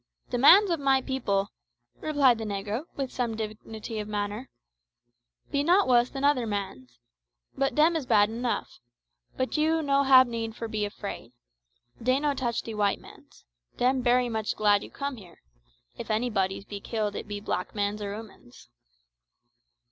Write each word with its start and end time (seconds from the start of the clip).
"De 0.31 0.37
mans 0.39 0.71
ob 0.71 0.79
my 0.79 0.99
peepil," 0.99 1.49
replied 1.99 2.39
the 2.39 2.43
negro, 2.43 2.85
with 2.95 3.11
some 3.11 3.37
dignity 3.37 3.99
of 3.99 4.07
manner, 4.07 4.49
"be 5.51 5.61
not 5.61 5.87
wuss 5.87 6.09
dan 6.09 6.25
oder 6.25 6.47
mans. 6.47 6.97
But 7.55 7.75
dem 7.75 7.95
is 7.95 8.07
bad 8.07 8.27
enuff. 8.31 8.79
But 9.37 9.57
you 9.57 9.83
no 9.83 10.01
hab 10.01 10.25
need 10.25 10.55
for 10.55 10.67
be 10.67 10.89
fraid. 10.89 11.33
Dey 12.01 12.19
no 12.19 12.33
touch 12.33 12.63
de 12.63 12.73
white 12.73 12.99
mans. 12.99 13.45
Dem 13.77 14.01
bery 14.01 14.27
much 14.27 14.55
glad 14.55 14.81
you 14.81 14.89
com' 14.89 15.17
here. 15.17 15.43
If 15.99 16.09
any 16.09 16.31
bodies 16.31 16.65
be 16.65 16.79
killed 16.79 17.15
it 17.15 17.27
be 17.27 17.39
black 17.39 17.75
mans 17.75 18.01
or 18.01 18.15
'oomans." 18.15 18.69